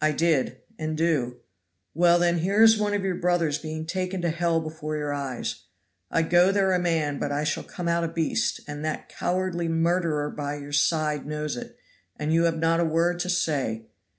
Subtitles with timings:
[0.00, 1.36] "I did, and do."
[1.92, 5.64] "Well, then, here is one of your brothers being taken to hell before your eyes.
[6.10, 9.68] I go there a man, but I shall come out a beast, and that cowardly
[9.68, 11.76] murderer by your side knows it,
[12.16, 13.84] and you have not a word to say.